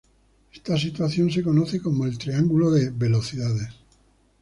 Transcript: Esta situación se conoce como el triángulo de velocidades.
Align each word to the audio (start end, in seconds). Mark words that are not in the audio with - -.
Esta 0.51 0.79
situación 0.79 1.29
se 1.29 1.43
conoce 1.43 1.79
como 1.79 2.07
el 2.07 2.17
triángulo 2.17 2.71
de 2.71 2.89
velocidades. 2.89 3.67